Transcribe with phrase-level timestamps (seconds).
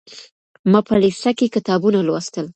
[0.71, 2.45] ما په لېسه کي کتابونه لوستل.